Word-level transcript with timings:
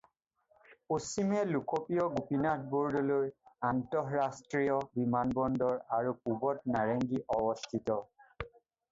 পশ্চিমে 0.91 1.41
লোকপ্ৰিয় 1.55 2.05
গোপীনাথ 2.13 2.63
বৰদলৈ 2.71 3.27
আন্তঃৰাষ্ট্ৰীয় 3.69 4.79
বিমানবন্দৰ 4.95 5.77
আৰু 5.99 6.15
পূবত 6.23 6.73
নাৰেঙ্গী 6.77 7.21
অৱস্থিত। 7.37 7.99